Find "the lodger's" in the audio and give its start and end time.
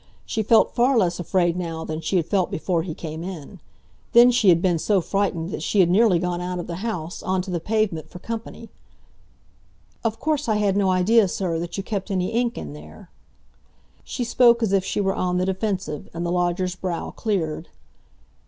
16.25-16.75